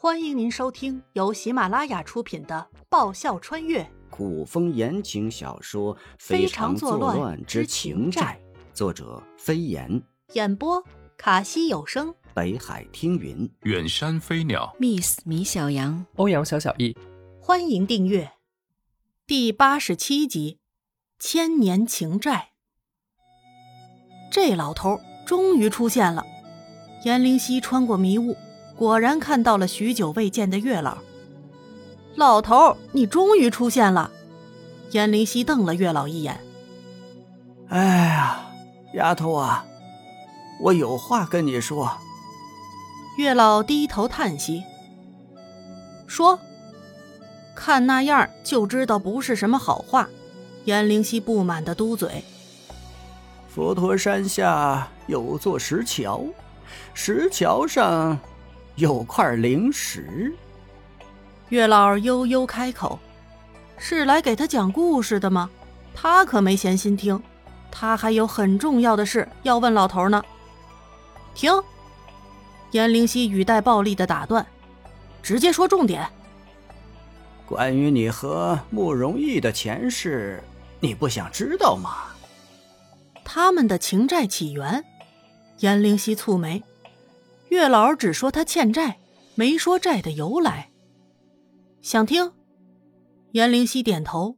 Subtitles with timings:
[0.00, 3.84] 欢迎您收听由喜马拉雅出品的《爆笑穿越。
[4.08, 8.40] 古风言情小说《非常作乱之情债》，
[8.72, 9.90] 作者飞檐，》，
[10.34, 10.80] 演播
[11.16, 13.50] 卡西有声，北海听云。
[13.62, 16.96] 远山飞鸟，Miss 米小羊，欧阳小小易，
[17.40, 18.30] 欢迎订阅。
[19.26, 20.58] 第八十七集
[21.24, 22.50] 《千年情债》。
[24.30, 26.24] 这老头终于出现了，
[27.04, 28.36] 颜灵溪穿过迷雾，
[28.78, 30.98] 果然看到了许久未见的月老。
[32.14, 34.10] 老头，你终于出现了！
[34.92, 36.40] 颜灵溪瞪了月老一眼。
[37.68, 38.40] 哎呀，
[38.94, 39.66] 丫头啊，
[40.60, 41.90] 我有话跟你说。
[43.18, 44.62] 月老低头叹息，
[46.06, 46.38] 说
[47.56, 50.08] ：“看那样就知道不是什么好话。”
[50.64, 52.22] 颜灵溪不满的嘟嘴。
[53.48, 56.24] 佛陀山下有座石桥，
[56.94, 58.18] 石桥上
[58.78, 60.32] 有块灵石。
[61.48, 62.96] 月老悠悠开口
[63.76, 65.50] ：“是来给他讲故事的吗？”
[65.92, 67.20] 他可没闲心听，
[67.72, 70.22] 他还有很重要的事要问老头呢。
[71.34, 71.52] 停！
[72.70, 74.46] 颜灵溪语带暴力的打断，
[75.22, 76.08] 直接说重点。
[77.44, 80.40] 关于你和慕容易的前世，
[80.78, 82.14] 你不想知道吗？
[83.24, 84.84] 他们的情债起源，
[85.58, 86.62] 颜灵溪蹙眉。
[87.50, 88.98] 月老只说他欠债，
[89.34, 90.70] 没说债的由来。
[91.80, 92.32] 想听？
[93.32, 94.36] 颜灵溪点头。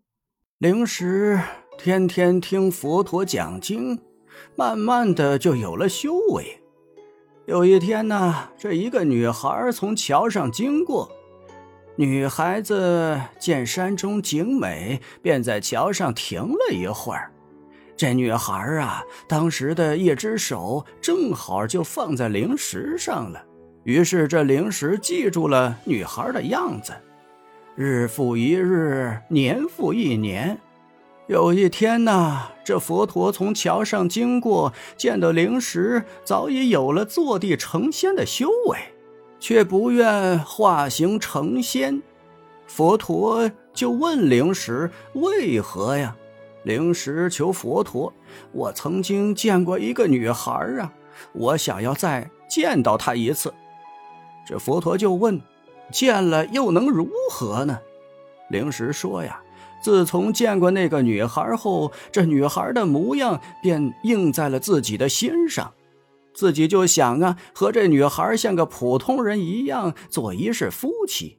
[0.58, 1.40] 灵石
[1.78, 3.98] 天天听佛陀讲经，
[4.56, 6.62] 慢慢的就有了修为。
[7.46, 11.10] 有一天呢，这一个女孩从桥上经过，
[11.96, 17.32] 女孩子见山中景美，便在桥上停了一会儿。
[18.00, 23.44] 这女孩啊，当时的一只手正好就放在灵石上了，
[23.84, 26.94] 于是这灵石记住了女孩的样子。
[27.76, 30.58] 日复一日，年复一年。
[31.26, 38.78] 有一天呢，这佛陀从桥上经过，见到灵石早已有了坐地成仙的修为，
[39.38, 42.02] 却不愿化形成仙。
[42.66, 46.16] 佛陀就问灵石为何呀？
[46.62, 48.12] 灵石求佛陀
[48.52, 50.92] ：“我曾经见过一个女孩啊，
[51.32, 53.52] 我想要再见到她一次。”
[54.46, 55.40] 这佛陀就问
[55.90, 57.78] ：“见了又能如何呢？”
[58.50, 59.40] 灵石说：“呀，
[59.82, 65.72] 自从见过那个女孩后，这女孩的模样便印在了自己的心上，
[66.34, 71.38] 自己就想啊，和这女孩像个普通人一样做一世夫妻。”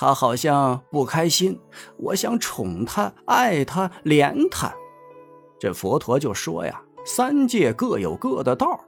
[0.00, 1.58] 他好像不开心，
[1.96, 4.72] 我想宠他、爱他、怜他。
[5.58, 8.78] 这佛陀就说呀：“三界各有各的道，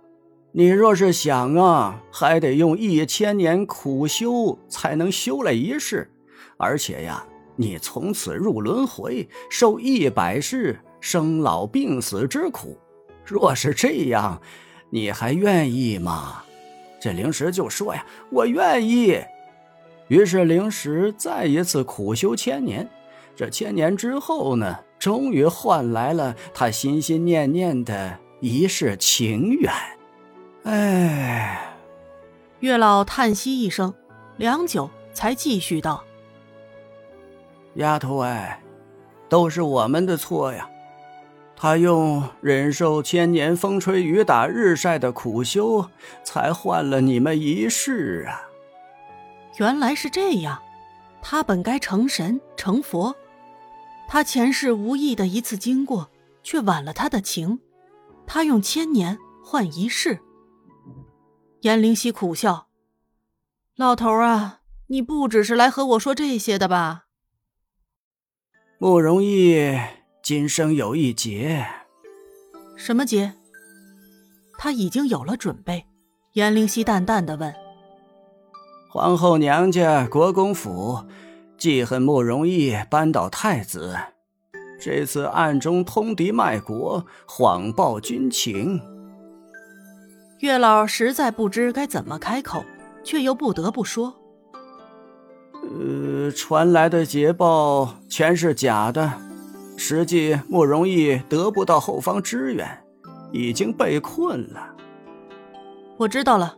[0.52, 6.08] 你若是想啊，还得用一千年苦修才能修来一世，
[6.56, 7.26] 而且呀，
[7.56, 12.78] 你从此入轮回，受一百世生老病死之苦。
[13.24, 14.40] 若是这样，
[14.90, 16.44] 你还愿意吗？”
[17.02, 19.20] 这灵石就说呀：“我愿意。”
[20.10, 22.88] 于是灵石再一次苦修千年，
[23.36, 29.72] 这千年之后呢，终于换来了他心心念念的一世情缘。
[30.64, 31.76] 哎，
[32.58, 33.94] 月老叹息一声，
[34.36, 36.02] 良久才继续道
[37.74, 38.60] ：“丫头哎，
[39.28, 40.68] 都是我们的错呀！
[41.54, 45.88] 他用忍受千年风吹雨打日晒的苦修，
[46.24, 48.48] 才换了你们一世啊！”
[49.58, 50.62] 原来是这样，
[51.20, 53.14] 他本该成神成佛，
[54.08, 56.10] 他前世无意的一次经过，
[56.42, 57.60] 却挽了他的情，
[58.26, 60.20] 他用千年换一世。
[61.60, 62.68] 颜灵溪苦笑
[63.76, 67.06] ：“老头啊，你不只是来和我说这些的吧？”
[68.80, 69.78] 不容易
[70.22, 71.66] 今生有一劫，
[72.76, 73.34] 什么劫？
[74.56, 75.86] 他已经有了准备。
[76.32, 77.54] 颜灵溪淡淡的问。
[78.92, 81.04] 皇后娘家国公府
[81.56, 83.96] 记恨慕容易扳倒太子，
[84.80, 88.80] 这次暗中通敌卖国，谎报军情。
[90.40, 92.64] 月老实在不知该怎么开口，
[93.04, 94.12] 却又不得不说
[95.62, 99.12] ：“呃，传来的捷报全是假的，
[99.76, 102.66] 实际慕容易得不到后方支援，
[103.30, 104.74] 已经被困了。”
[105.96, 106.56] 我知道了。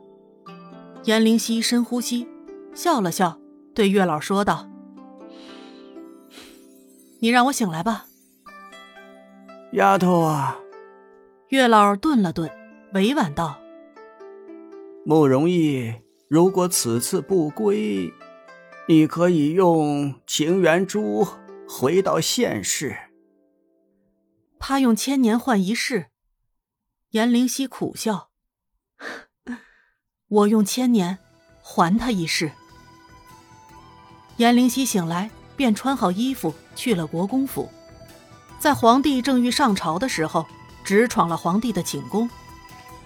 [1.04, 2.28] 颜灵溪深呼吸，
[2.74, 3.36] 笑了笑，
[3.74, 4.70] 对月老说道
[7.20, 8.06] ：“你让我醒来吧。”
[9.72, 10.60] 丫头啊，
[11.48, 12.48] 月老顿了顿，
[12.94, 13.58] 委婉道
[15.04, 15.92] ：“慕容易
[16.28, 18.12] 如果此次不归，
[18.86, 21.26] 你可以用情缘珠
[21.68, 22.96] 回到现世。
[24.60, 26.10] 他用千年换一世，
[27.10, 28.30] 颜灵犀苦笑。
[30.32, 31.18] 我用千年
[31.60, 32.52] 还他一世。
[34.38, 37.68] 颜灵犀醒来，便穿好衣服去了国公府，
[38.58, 40.46] 在皇帝正欲上朝的时候，
[40.82, 42.30] 直闯了皇帝的寝宫。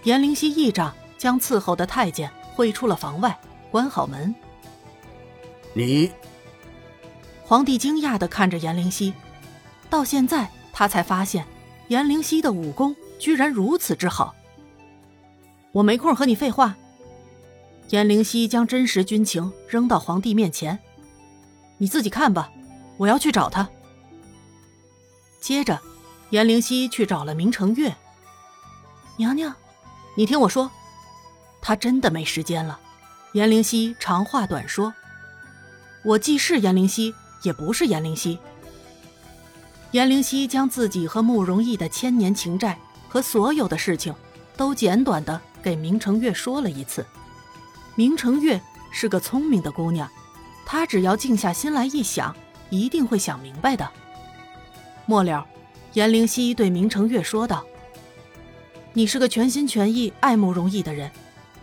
[0.05, 3.37] 颜灵犀一掌将伺候的太监挥出了房外，
[3.73, 4.33] 关好门。
[5.75, 6.13] 你，
[7.43, 9.13] 皇帝惊讶的看着颜灵犀，
[9.91, 11.45] 到现在他才发现，
[11.89, 14.33] 颜灵犀的武功居然如此之好。
[15.73, 16.77] 我没空和你废话。
[17.91, 20.79] 颜灵犀将真实军情扔到皇帝面前，
[21.79, 22.51] 你自己看吧，
[22.97, 23.69] 我要去找他。
[25.41, 25.81] 接着，
[26.31, 27.95] 颜灵犀去找了明成月。
[29.17, 29.55] 娘娘，
[30.17, 30.69] 你听我说，
[31.63, 32.81] 他真的没时间了。
[33.33, 34.93] 颜灵犀长话短说，
[36.03, 38.39] 我既是颜灵犀，也不是颜灵犀。
[39.93, 42.77] 颜灵犀将自己和慕容逸的千年情债
[43.09, 44.13] 和所有的事情，
[44.57, 47.07] 都简短的给明成月说了一次。
[47.97, 48.61] 明成月
[48.91, 50.07] 是个聪明的姑娘，
[50.67, 52.37] 她只要静下心来一想，
[52.69, 53.91] 一定会想明白的。
[55.07, 55.47] 末了，
[55.95, 57.65] 颜灵犀对明成月说道
[58.93, 61.11] ：“你是个全心全意爱慕容易的人，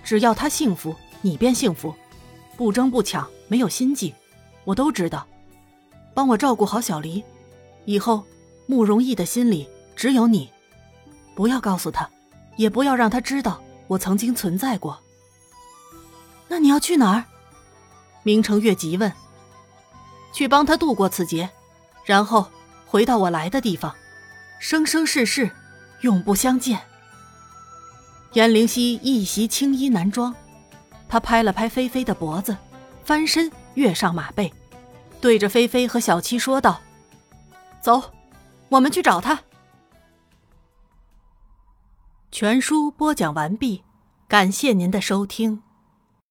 [0.03, 1.93] 只要他幸福，你便幸福，
[2.57, 4.15] 不争不抢，没有心计，
[4.63, 5.27] 我都知道。
[6.15, 7.23] 帮我照顾好小离，
[7.85, 8.25] 以后
[8.65, 10.49] 慕容易的心里只有你，
[11.35, 12.09] 不要告诉他，
[12.55, 14.99] 也不要让他知道我曾经存在过。”
[16.53, 17.25] 那你要去哪儿？
[18.21, 19.11] 明成月急问。
[20.31, 21.49] 去帮他度过此劫，
[22.05, 22.47] 然后
[22.85, 23.95] 回到我来的地方，
[24.59, 25.49] 生生世世
[26.01, 26.79] 永不相见。
[28.33, 30.31] 颜灵犀一袭青衣男装，
[31.09, 32.55] 他拍了拍菲菲的脖子，
[33.03, 34.53] 翻身跃上马背，
[35.19, 36.79] 对着菲菲和小七说道
[37.81, 38.11] ：“走，
[38.69, 39.39] 我们去找他。”
[42.31, 43.83] 全书播讲完毕，
[44.27, 45.63] 感谢您的收听。